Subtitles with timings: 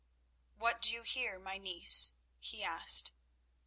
[0.55, 3.13] "What do you here, my niece?" he asked.